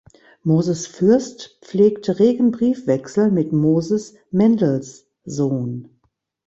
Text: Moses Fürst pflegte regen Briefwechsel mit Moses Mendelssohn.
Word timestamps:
Moses 0.43 0.87
Fürst 0.87 1.59
pflegte 1.61 2.17
regen 2.17 2.49
Briefwechsel 2.49 3.29
mit 3.29 3.53
Moses 3.53 4.15
Mendelssohn. 4.31 5.95